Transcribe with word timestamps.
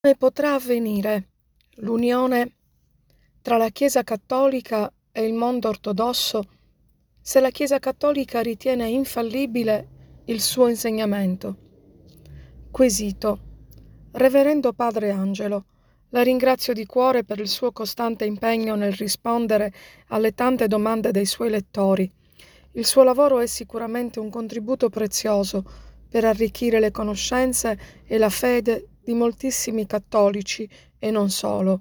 Come 0.00 0.14
potrà 0.14 0.54
avvenire 0.54 1.30
l'unione 1.78 2.52
tra 3.42 3.56
la 3.56 3.68
Chiesa 3.70 4.04
cattolica 4.04 4.92
e 5.10 5.26
il 5.26 5.34
mondo 5.34 5.68
ortodosso 5.68 6.44
se 7.20 7.40
la 7.40 7.50
Chiesa 7.50 7.80
cattolica 7.80 8.40
ritiene 8.40 8.88
infallibile 8.88 10.22
il 10.26 10.40
suo 10.40 10.68
insegnamento? 10.68 11.56
Quesito. 12.70 13.40
Reverendo 14.12 14.72
Padre 14.72 15.10
Angelo, 15.10 15.64
la 16.10 16.22
ringrazio 16.22 16.72
di 16.74 16.86
cuore 16.86 17.24
per 17.24 17.40
il 17.40 17.48
suo 17.48 17.72
costante 17.72 18.24
impegno 18.24 18.76
nel 18.76 18.92
rispondere 18.92 19.72
alle 20.10 20.32
tante 20.32 20.68
domande 20.68 21.10
dei 21.10 21.26
suoi 21.26 21.50
lettori. 21.50 22.08
Il 22.74 22.86
suo 22.86 23.02
lavoro 23.02 23.40
è 23.40 23.48
sicuramente 23.48 24.20
un 24.20 24.30
contributo 24.30 24.90
prezioso 24.90 25.64
per 26.08 26.24
arricchire 26.24 26.78
le 26.78 26.92
conoscenze 26.92 27.76
e 28.06 28.16
la 28.16 28.30
fede 28.30 28.90
di 29.08 29.14
moltissimi 29.14 29.86
cattolici 29.86 30.68
e 30.98 31.10
non 31.10 31.30
solo. 31.30 31.80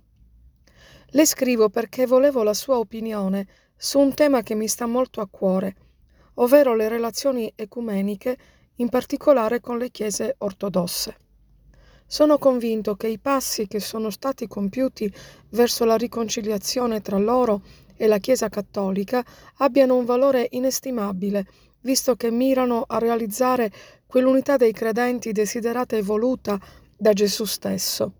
Le 1.07 1.25
scrivo 1.25 1.67
perché 1.67 2.05
volevo 2.05 2.41
la 2.41 2.53
sua 2.53 2.77
opinione 2.77 3.45
su 3.75 3.99
un 3.99 4.13
tema 4.13 4.43
che 4.43 4.55
mi 4.55 4.69
sta 4.69 4.85
molto 4.85 5.19
a 5.19 5.27
cuore, 5.29 5.75
ovvero 6.35 6.73
le 6.73 6.87
relazioni 6.87 7.51
ecumeniche, 7.53 8.37
in 8.75 8.87
particolare 8.87 9.59
con 9.59 9.77
le 9.77 9.89
chiese 9.91 10.35
ortodosse. 10.37 11.17
Sono 12.05 12.37
convinto 12.37 12.95
che 12.95 13.09
i 13.09 13.19
passi 13.19 13.67
che 13.67 13.81
sono 13.81 14.09
stati 14.09 14.47
compiuti 14.47 15.13
verso 15.49 15.83
la 15.83 15.97
riconciliazione 15.97 17.01
tra 17.01 17.17
loro 17.17 17.61
e 17.97 18.07
la 18.07 18.19
Chiesa 18.19 18.47
cattolica 18.47 19.21
abbiano 19.57 19.97
un 19.97 20.05
valore 20.05 20.47
inestimabile, 20.51 21.45
visto 21.81 22.15
che 22.15 22.31
mirano 22.31 22.85
a 22.87 22.99
realizzare 22.99 23.69
quell'unità 24.05 24.55
dei 24.55 24.71
credenti 24.71 25.33
desiderata 25.33 25.97
e 25.97 26.01
voluta 26.01 26.57
da 26.97 27.13
Gesù 27.13 27.45
stesso. 27.45 28.11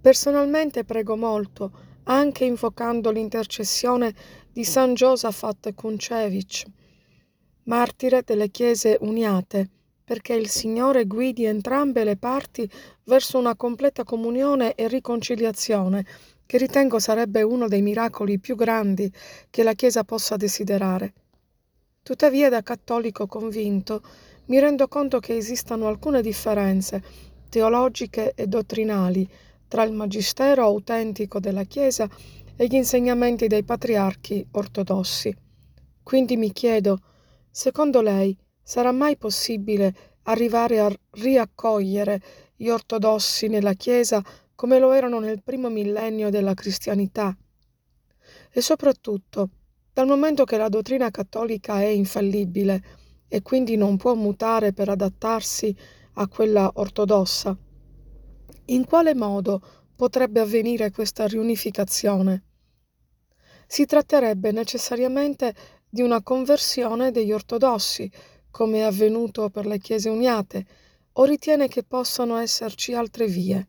Personalmente 0.00 0.84
prego 0.84 1.16
molto, 1.16 1.70
anche 2.04 2.44
invocando 2.44 3.10
l'intercessione 3.10 4.14
di 4.50 4.64
San 4.64 4.94
Josafat 4.94 5.74
Kuncevic, 5.74 6.64
martire 7.64 8.22
delle 8.24 8.50
Chiese 8.50 8.96
Uniate, 9.00 9.68
perché 10.04 10.34
il 10.34 10.48
Signore 10.48 11.06
guidi 11.06 11.44
entrambe 11.44 12.04
le 12.04 12.16
parti 12.16 12.68
verso 13.04 13.38
una 13.38 13.56
completa 13.56 14.04
comunione 14.04 14.74
e 14.74 14.88
riconciliazione, 14.88 16.04
che 16.46 16.58
ritengo 16.58 16.98
sarebbe 16.98 17.42
uno 17.42 17.68
dei 17.68 17.80
miracoli 17.80 18.38
più 18.38 18.54
grandi 18.54 19.10
che 19.48 19.62
la 19.62 19.72
Chiesa 19.72 20.04
possa 20.04 20.36
desiderare. 20.36 21.14
Tuttavia, 22.02 22.50
da 22.50 22.62
cattolico 22.62 23.26
convinto, 23.26 24.02
mi 24.46 24.58
rendo 24.58 24.88
conto 24.88 25.20
che 25.20 25.36
esistano 25.36 25.86
alcune 25.88 26.20
differenze 26.20 27.32
teologiche 27.54 28.32
e 28.34 28.48
dottrinali 28.48 29.28
tra 29.68 29.84
il 29.84 29.92
magistero 29.92 30.64
autentico 30.64 31.38
della 31.38 31.62
Chiesa 31.62 32.08
e 32.56 32.66
gli 32.66 32.74
insegnamenti 32.74 33.46
dei 33.46 33.62
patriarchi 33.62 34.44
ortodossi. 34.50 35.32
Quindi 36.02 36.36
mi 36.36 36.50
chiedo, 36.50 36.98
secondo 37.52 38.00
lei 38.00 38.36
sarà 38.60 38.90
mai 38.90 39.16
possibile 39.16 39.94
arrivare 40.24 40.80
a 40.80 40.92
riaccogliere 41.10 42.20
gli 42.56 42.68
ortodossi 42.68 43.46
nella 43.46 43.74
Chiesa 43.74 44.20
come 44.56 44.80
lo 44.80 44.90
erano 44.90 45.20
nel 45.20 45.40
primo 45.40 45.70
millennio 45.70 46.30
della 46.30 46.54
cristianità? 46.54 47.36
E 48.50 48.60
soprattutto, 48.60 49.50
dal 49.92 50.08
momento 50.08 50.42
che 50.42 50.56
la 50.56 50.68
dottrina 50.68 51.08
cattolica 51.12 51.80
è 51.80 51.86
infallibile 51.86 52.82
e 53.28 53.42
quindi 53.42 53.76
non 53.76 53.96
può 53.96 54.14
mutare 54.14 54.72
per 54.72 54.88
adattarsi 54.88 56.02
a 56.14 56.28
quella 56.28 56.70
ortodossa. 56.74 57.56
In 58.66 58.84
quale 58.84 59.14
modo 59.14 59.60
potrebbe 59.94 60.40
avvenire 60.40 60.90
questa 60.90 61.26
riunificazione? 61.26 62.42
Si 63.66 63.86
tratterebbe 63.86 64.52
necessariamente 64.52 65.54
di 65.88 66.02
una 66.02 66.22
conversione 66.22 67.10
degli 67.10 67.32
ortodossi, 67.32 68.10
come 68.50 68.78
è 68.78 68.82
avvenuto 68.82 69.50
per 69.50 69.66
le 69.66 69.78
Chiese 69.78 70.08
Uniate, 70.08 70.66
o 71.12 71.24
ritiene 71.24 71.68
che 71.68 71.84
possano 71.84 72.36
esserci 72.36 72.94
altre 72.94 73.26
vie? 73.26 73.66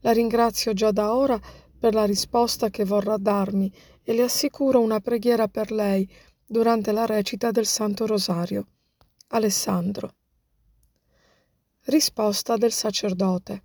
La 0.00 0.12
ringrazio 0.12 0.72
già 0.72 0.90
da 0.92 1.14
ora 1.14 1.40
per 1.78 1.94
la 1.94 2.04
risposta 2.04 2.70
che 2.70 2.84
vorrà 2.84 3.16
darmi 3.16 3.72
e 4.02 4.12
le 4.12 4.22
assicuro 4.22 4.80
una 4.80 5.00
preghiera 5.00 5.48
per 5.48 5.72
lei 5.72 6.08
durante 6.46 6.92
la 6.92 7.06
recita 7.06 7.50
del 7.50 7.66
Santo 7.66 8.06
Rosario. 8.06 8.66
Alessandro. 9.28 10.14
Risposta 11.88 12.56
del 12.56 12.72
sacerdote. 12.72 13.62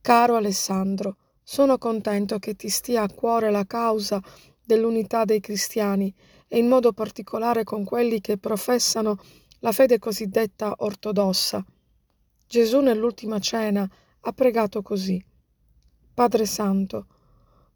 Caro 0.00 0.36
Alessandro, 0.36 1.16
sono 1.42 1.76
contento 1.76 2.38
che 2.38 2.54
ti 2.54 2.68
stia 2.68 3.02
a 3.02 3.12
cuore 3.12 3.50
la 3.50 3.66
causa 3.66 4.22
dell'unità 4.64 5.24
dei 5.24 5.40
cristiani 5.40 6.14
e 6.46 6.58
in 6.58 6.68
modo 6.68 6.92
particolare 6.92 7.64
con 7.64 7.82
quelli 7.82 8.20
che 8.20 8.38
professano 8.38 9.18
la 9.58 9.72
fede 9.72 9.98
cosiddetta 9.98 10.72
ortodossa. 10.76 11.64
Gesù 12.46 12.78
nell'ultima 12.78 13.40
cena 13.40 13.90
ha 14.20 14.32
pregato 14.32 14.80
così. 14.80 15.20
Padre 16.14 16.46
Santo, 16.46 17.06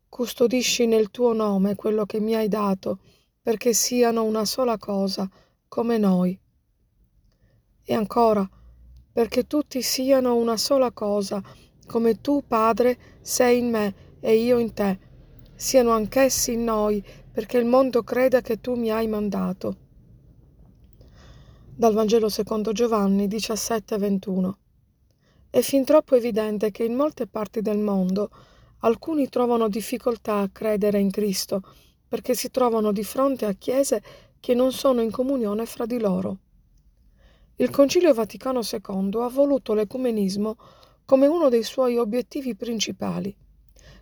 custodisci 0.09 0.87
nel 0.87 1.11
tuo 1.11 1.33
nome 1.33 1.75
quello 1.75 2.07
che 2.07 2.21
mi 2.21 2.37
hai 2.37 2.47
dato, 2.47 3.01
perché 3.43 3.73
siano 3.73 4.23
una 4.23 4.45
sola 4.45 4.79
cosa, 4.79 5.29
come 5.67 5.99
noi. 5.99 6.39
E 7.83 7.95
ancora, 7.95 8.49
perché 9.19 9.49
tutti 9.49 9.83
siano 9.83 10.37
una 10.37 10.57
sola 10.57 10.93
cosa, 10.93 11.43
come 11.89 12.21
tu, 12.21 12.45
Padre, 12.47 13.19
sei 13.21 13.59
in 13.59 13.69
me 13.69 13.95
e 14.21 14.37
io 14.37 14.59
in 14.59 14.73
te, 14.73 14.97
siano 15.57 15.91
anch'essi 15.91 16.53
in 16.53 16.63
noi, 16.63 17.05
perché 17.33 17.59
il 17.59 17.65
mondo 17.65 18.05
creda 18.05 18.41
che 18.43 18.61
tu 18.61 18.77
mi 18.77 18.93
hai 18.93 19.09
mandato. 19.09 19.77
Dal 21.75 21.95
Vangelo 21.95 22.29
secondo 22.29 22.71
Giovanni 22.71 23.27
17:21. 23.27 24.57
È 25.51 25.63
fin 25.63 25.85
troppo 25.85 26.15
evidente 26.15 26.71
che 26.71 26.85
in 26.85 26.95
molte 26.95 27.27
parti 27.27 27.61
del 27.61 27.79
mondo 27.79 28.31
alcuni 28.83 29.29
trovano 29.29 29.69
difficoltà 29.69 30.39
a 30.39 30.49
credere 30.49 31.01
in 31.01 31.11
Cristo 31.11 31.61
perché 32.07 32.37
si 32.37 32.53
trovano 32.53 32.93
di 32.93 33.03
fronte 33.03 33.47
a 33.47 33.53
chiese 33.55 34.01
che 34.39 34.55
non 34.55 34.71
sono 34.71 35.01
in 35.01 35.11
comunione 35.11 35.67
fra 35.67 35.87
di 35.87 35.99
loro. 35.99 36.39
Il 37.61 37.71
Concilio 37.71 38.15
Vaticano 38.15 38.61
II 38.61 39.21
ha 39.21 39.29
voluto 39.29 39.75
l'ecumenismo 39.75 40.57
come 41.05 41.27
uno 41.27 41.49
dei 41.49 41.65
suoi 41.65 41.97
obiettivi 41.97 42.55
principali. 42.55 43.35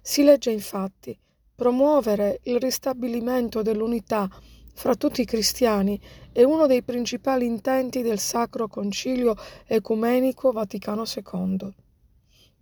Si 0.03 0.22
legge 0.22 0.50
infatti 0.50 1.19
promuovere 1.55 2.41
il 2.43 2.61
ristabilimento 2.61 3.62
dell'unità 3.62 4.28
fra 4.75 4.94
tutti 4.94 5.22
i 5.22 5.25
cristiani 5.25 5.99
è 6.33 6.43
uno 6.43 6.67
dei 6.67 6.83
principali 6.83 7.47
intenti 7.47 8.03
del 8.03 8.19
Sacro 8.19 8.69
Concilio 8.69 9.34
Ecumenico 9.67 10.53
Vaticano 10.53 11.05
II. 11.05 11.75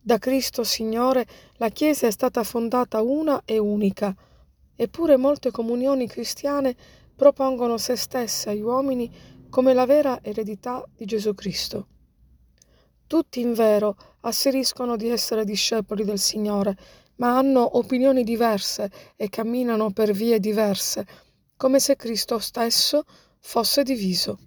Da 0.00 0.18
Cristo 0.18 0.62
Signore 0.62 1.26
la 1.54 1.70
Chiesa 1.70 2.06
è 2.06 2.12
stata 2.12 2.44
fondata 2.44 3.02
una 3.02 3.42
e 3.44 3.58
unica, 3.58 4.14
eppure 4.76 5.16
molte 5.16 5.50
comunioni 5.50 6.06
cristiane 6.06 6.76
propongono 7.16 7.78
se 7.78 7.96
stesse 7.96 8.50
agli 8.50 8.60
uomini 8.60 9.10
come 9.54 9.72
la 9.72 9.86
vera 9.86 10.18
eredità 10.20 10.84
di 10.96 11.04
Gesù 11.04 11.32
Cristo. 11.32 11.86
Tutti 13.06 13.38
in 13.38 13.52
vero 13.52 13.96
asseriscono 14.22 14.96
di 14.96 15.08
essere 15.08 15.44
discepoli 15.44 16.02
del 16.02 16.18
Signore, 16.18 16.76
ma 17.18 17.38
hanno 17.38 17.78
opinioni 17.78 18.24
diverse 18.24 18.90
e 19.14 19.28
camminano 19.28 19.92
per 19.92 20.10
vie 20.10 20.40
diverse, 20.40 21.06
come 21.56 21.78
se 21.78 21.94
Cristo 21.94 22.40
stesso 22.40 23.04
fosse 23.38 23.84
diviso. 23.84 24.38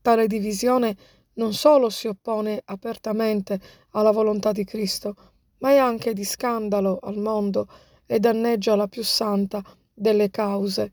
Tale 0.00 0.28
divisione 0.28 0.96
non 1.32 1.52
solo 1.52 1.90
si 1.90 2.06
oppone 2.06 2.62
apertamente 2.66 3.60
alla 3.90 4.12
volontà 4.12 4.52
di 4.52 4.62
Cristo, 4.62 5.16
ma 5.58 5.70
è 5.70 5.78
anche 5.78 6.12
di 6.12 6.22
scandalo 6.22 7.00
al 7.02 7.18
mondo 7.18 7.66
e 8.06 8.20
danneggia 8.20 8.76
la 8.76 8.86
più 8.86 9.02
santa 9.02 9.60
delle 9.92 10.30
cause, 10.30 10.92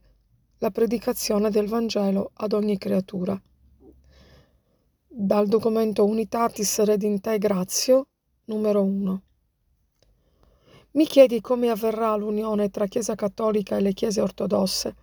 la 0.62 0.70
predicazione 0.70 1.50
del 1.50 1.66
Vangelo 1.66 2.30
ad 2.34 2.52
ogni 2.52 2.78
creatura. 2.78 3.36
Dal 5.08 5.48
documento 5.48 6.04
Unitatis 6.04 6.82
Redintegratio, 6.84 8.06
numero 8.44 8.80
1. 8.84 9.22
Mi 10.92 11.04
chiedi 11.04 11.40
come 11.40 11.68
avverrà 11.68 12.14
l'unione 12.14 12.70
tra 12.70 12.86
Chiesa 12.86 13.16
Cattolica 13.16 13.76
e 13.76 13.80
le 13.80 13.92
Chiese 13.92 14.20
ortodosse. 14.20 14.94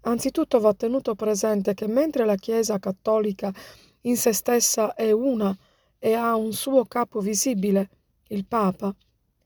Anzitutto 0.00 0.58
va 0.58 0.74
tenuto 0.74 1.14
presente 1.14 1.74
che 1.74 1.86
mentre 1.86 2.24
la 2.24 2.34
Chiesa 2.34 2.80
Cattolica 2.80 3.54
in 4.02 4.16
se 4.16 4.32
stessa 4.32 4.94
è 4.94 5.12
una 5.12 5.56
e 6.00 6.14
ha 6.14 6.34
un 6.34 6.52
suo 6.52 6.84
capo 6.84 7.20
visibile, 7.20 7.90
il 8.30 8.44
Papa, 8.44 8.92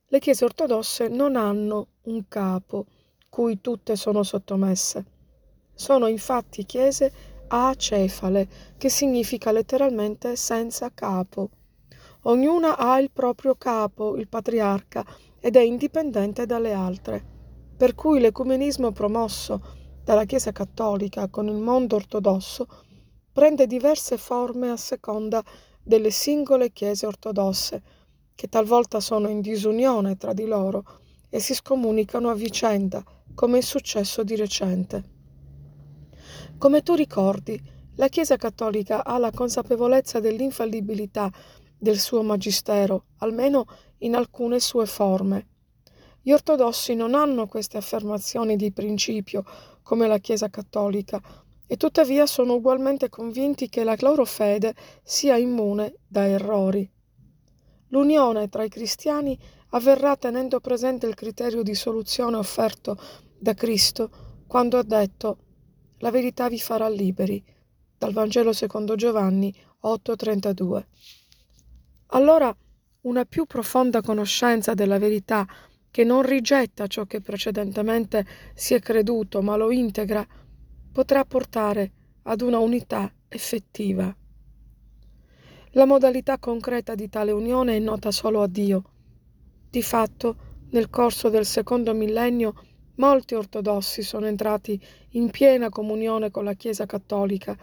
le 0.06 0.18
Chiese 0.20 0.42
ortodosse 0.42 1.08
non 1.08 1.36
hanno 1.36 1.88
un 2.04 2.26
capo 2.28 2.86
cui 3.28 3.60
tutte 3.60 3.94
sono 3.94 4.22
sottomesse. 4.22 5.18
Sono 5.80 6.08
infatti 6.08 6.66
chiese 6.66 7.10
acefale, 7.48 8.46
che 8.76 8.90
significa 8.90 9.50
letteralmente 9.50 10.36
senza 10.36 10.90
capo. 10.92 11.48
Ognuna 12.24 12.76
ha 12.76 13.00
il 13.00 13.10
proprio 13.10 13.54
capo, 13.54 14.14
il 14.18 14.28
patriarca, 14.28 15.02
ed 15.40 15.56
è 15.56 15.62
indipendente 15.62 16.44
dalle 16.44 16.74
altre. 16.74 17.24
Per 17.78 17.94
cui 17.94 18.20
l'ecumenismo 18.20 18.92
promosso 18.92 19.62
dalla 20.04 20.26
Chiesa 20.26 20.52
cattolica 20.52 21.28
con 21.28 21.46
il 21.46 21.56
mondo 21.56 21.96
ortodosso 21.96 22.66
prende 23.32 23.66
diverse 23.66 24.18
forme 24.18 24.68
a 24.68 24.76
seconda 24.76 25.42
delle 25.82 26.10
singole 26.10 26.72
chiese 26.72 27.06
ortodosse, 27.06 27.82
che 28.34 28.48
talvolta 28.50 29.00
sono 29.00 29.30
in 29.30 29.40
disunione 29.40 30.18
tra 30.18 30.34
di 30.34 30.44
loro 30.44 30.84
e 31.30 31.40
si 31.40 31.54
scomunicano 31.54 32.28
a 32.28 32.34
vicenda, 32.34 33.02
come 33.34 33.56
è 33.56 33.62
successo 33.62 34.22
di 34.22 34.36
recente. 34.36 35.18
Come 36.60 36.82
tu 36.82 36.92
ricordi, 36.92 37.58
la 37.94 38.08
Chiesa 38.08 38.36
cattolica 38.36 39.02
ha 39.02 39.16
la 39.16 39.30
consapevolezza 39.30 40.20
dell'infallibilità 40.20 41.32
del 41.78 41.98
suo 41.98 42.22
magistero, 42.22 43.04
almeno 43.20 43.64
in 44.00 44.14
alcune 44.14 44.60
sue 44.60 44.84
forme. 44.84 45.46
Gli 46.20 46.32
ortodossi 46.32 46.94
non 46.94 47.14
hanno 47.14 47.46
queste 47.46 47.78
affermazioni 47.78 48.56
di 48.56 48.72
principio 48.72 49.42
come 49.82 50.06
la 50.06 50.18
Chiesa 50.18 50.50
cattolica 50.50 51.18
e 51.66 51.78
tuttavia 51.78 52.26
sono 52.26 52.56
ugualmente 52.56 53.08
convinti 53.08 53.70
che 53.70 53.82
la 53.82 53.96
loro 54.00 54.26
fede 54.26 54.74
sia 55.02 55.38
immune 55.38 55.94
da 56.06 56.26
errori. 56.26 56.86
L'unione 57.88 58.50
tra 58.50 58.64
i 58.64 58.68
cristiani 58.68 59.38
avverrà 59.70 60.14
tenendo 60.16 60.60
presente 60.60 61.06
il 61.06 61.14
criterio 61.14 61.62
di 61.62 61.74
soluzione 61.74 62.36
offerto 62.36 62.98
da 63.38 63.54
Cristo 63.54 64.10
quando 64.46 64.76
ha 64.76 64.82
detto 64.82 65.38
la 66.00 66.10
verità 66.10 66.48
vi 66.48 66.58
farà 66.58 66.88
liberi 66.88 67.42
dal 67.96 68.12
Vangelo 68.12 68.52
secondo 68.52 68.94
Giovanni 68.94 69.54
8:32. 69.80 70.86
Allora 72.08 72.54
una 73.02 73.24
più 73.24 73.46
profonda 73.46 74.02
conoscenza 74.02 74.74
della 74.74 74.98
verità 74.98 75.46
che 75.90 76.04
non 76.04 76.22
rigetta 76.22 76.86
ciò 76.86 77.04
che 77.04 77.20
precedentemente 77.20 78.26
si 78.54 78.74
è 78.74 78.80
creduto, 78.80 79.42
ma 79.42 79.56
lo 79.56 79.70
integra, 79.70 80.26
potrà 80.92 81.24
portare 81.24 81.92
ad 82.22 82.40
una 82.42 82.58
unità 82.58 83.12
effettiva. 83.28 84.14
La 85.72 85.84
modalità 85.84 86.38
concreta 86.38 86.94
di 86.94 87.08
tale 87.08 87.32
unione 87.32 87.76
è 87.76 87.78
nota 87.78 88.10
solo 88.10 88.42
a 88.42 88.46
Dio. 88.46 88.82
Di 89.68 89.82
fatto, 89.82 90.36
nel 90.70 90.90
corso 90.90 91.28
del 91.28 91.46
secondo 91.46 91.94
millennio, 91.94 92.54
molti 93.00 93.34
ortodossi 93.34 94.02
sono 94.02 94.26
entrati 94.26 94.78
in 95.12 95.30
piena 95.30 95.70
comunione 95.70 96.30
con 96.30 96.44
la 96.44 96.52
Chiesa 96.52 96.84
cattolica, 96.84 97.56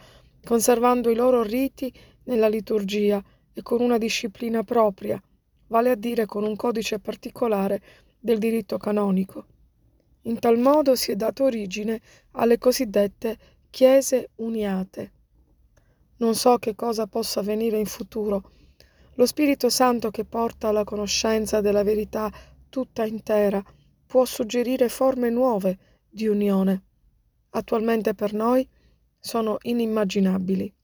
conservando 0.44 1.10
i 1.10 1.14
loro 1.14 1.42
riti 1.42 1.92
nella 2.24 2.48
liturgia 2.48 3.22
e 3.52 3.62
con 3.62 3.80
una 3.80 3.98
disciplina 3.98 4.64
propria, 4.64 5.22
vale 5.68 5.90
a 5.90 5.94
dire 5.94 6.26
con 6.26 6.42
un 6.42 6.56
codice 6.56 6.98
particolare 6.98 7.80
del 8.18 8.38
diritto 8.38 8.78
canonico. 8.78 9.46
In 10.22 10.40
tal 10.40 10.58
modo 10.58 10.96
si 10.96 11.12
è 11.12 11.16
dato 11.16 11.44
origine 11.44 12.00
alle 12.32 12.58
cosiddette 12.58 13.38
chiese 13.70 14.30
uniate. 14.36 15.12
Non 16.16 16.34
so 16.34 16.58
che 16.58 16.74
cosa 16.74 17.06
possa 17.06 17.40
avvenire 17.40 17.78
in 17.78 17.86
futuro. 17.86 18.50
Lo 19.14 19.24
Spirito 19.24 19.70
Santo 19.70 20.10
che 20.10 20.24
porta 20.24 20.68
alla 20.68 20.84
conoscenza 20.84 21.60
della 21.60 21.84
verità 21.84 22.30
tutta 22.68 23.04
intera 23.04 23.62
può 24.08 24.24
suggerire 24.24 24.88
forme 24.88 25.28
nuove 25.28 25.78
di 26.08 26.26
unione. 26.26 26.82
Attualmente 27.50 28.14
per 28.14 28.32
noi 28.32 28.66
sono 29.20 29.58
inimmaginabili. 29.60 30.74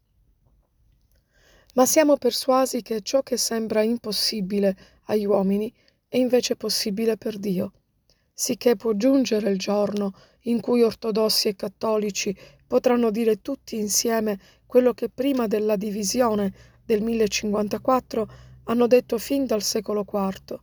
Ma 1.74 1.86
siamo 1.86 2.18
persuasi 2.18 2.82
che 2.82 3.00
ciò 3.00 3.22
che 3.22 3.38
sembra 3.38 3.82
impossibile 3.82 4.76
agli 5.06 5.24
uomini 5.24 5.72
è 6.06 6.18
invece 6.18 6.54
possibile 6.54 7.16
per 7.16 7.38
Dio, 7.38 7.72
sicché 8.32 8.76
può 8.76 8.92
giungere 8.92 9.50
il 9.50 9.58
giorno 9.58 10.12
in 10.42 10.60
cui 10.60 10.82
ortodossi 10.82 11.48
e 11.48 11.56
cattolici 11.56 12.36
potranno 12.66 13.10
dire 13.10 13.40
tutti 13.40 13.76
insieme 13.76 14.38
quello 14.66 14.92
che 14.92 15.08
prima 15.08 15.46
della 15.46 15.76
divisione 15.76 16.52
del 16.84 17.00
1054 17.02 18.28
hanno 18.64 18.86
detto 18.86 19.16
fin 19.16 19.46
dal 19.46 19.62
secolo 19.62 20.04
IV. 20.06 20.60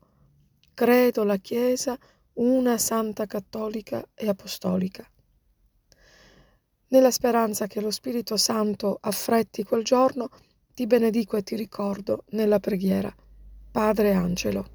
Credo 0.74 1.24
la 1.24 1.38
Chiesa 1.38 1.98
una 2.34 2.78
santa 2.78 3.26
cattolica 3.26 4.08
e 4.14 4.30
apostolica. 4.30 5.06
Nella 6.88 7.12
speranza 7.12 7.68
che 7.68 7.82
lo 7.82 7.92
Spirito 7.92 8.38
Santo 8.38 8.98
affretti 9.00 9.64
quel 9.64 9.84
giorno, 9.84 10.30
ti 10.74 10.88
benedico 10.88 11.38
e 11.38 11.44
ti 11.44 11.56
ricordo 11.56 12.24
nella 12.32 12.60
preghiera. 12.60 13.14
Padre 13.72 14.14
Angelo. 14.14 14.68